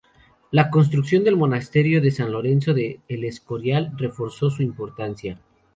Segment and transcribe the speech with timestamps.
[0.49, 5.39] La construcción del Monasterio de San Lorenzo de El Escorial reforzó su importancia.